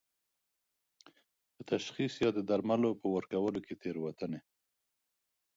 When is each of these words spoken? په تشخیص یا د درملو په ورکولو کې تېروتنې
په 1.53 1.61
تشخیص 1.71 2.13
یا 2.23 2.29
د 2.33 2.39
درملو 2.49 2.91
په 3.01 3.07
ورکولو 3.15 3.59
کې 3.65 3.75
تېروتنې 3.83 4.39